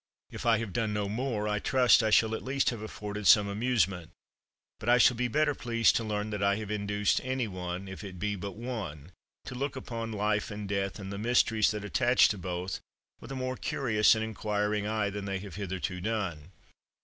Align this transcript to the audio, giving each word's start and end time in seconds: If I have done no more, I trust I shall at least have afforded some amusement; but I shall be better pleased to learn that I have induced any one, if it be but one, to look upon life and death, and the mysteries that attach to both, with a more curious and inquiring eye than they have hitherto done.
If 0.31 0.47
I 0.47 0.57
have 0.57 0.73
done 0.73 0.93
no 0.93 1.07
more, 1.07 1.47
I 1.47 1.59
trust 1.59 2.01
I 2.01 2.09
shall 2.09 2.33
at 2.33 2.41
least 2.43 2.71
have 2.71 2.81
afforded 2.81 3.27
some 3.27 3.47
amusement; 3.47 4.09
but 4.79 4.89
I 4.89 4.97
shall 4.97 5.15
be 5.15 5.27
better 5.27 5.53
pleased 5.53 5.95
to 5.97 6.03
learn 6.03 6.31
that 6.31 6.41
I 6.41 6.55
have 6.55 6.71
induced 6.71 7.21
any 7.23 7.47
one, 7.47 7.87
if 7.87 8.03
it 8.03 8.17
be 8.17 8.35
but 8.35 8.55
one, 8.55 9.11
to 9.45 9.53
look 9.53 9.75
upon 9.75 10.11
life 10.11 10.49
and 10.49 10.67
death, 10.67 10.97
and 10.97 11.13
the 11.13 11.19
mysteries 11.19 11.69
that 11.69 11.85
attach 11.85 12.29
to 12.29 12.39
both, 12.39 12.79
with 13.19 13.31
a 13.31 13.35
more 13.35 13.55
curious 13.57 14.15
and 14.15 14.23
inquiring 14.23 14.87
eye 14.87 15.11
than 15.11 15.25
they 15.25 15.37
have 15.37 15.53
hitherto 15.53 16.01
done. 16.01 16.51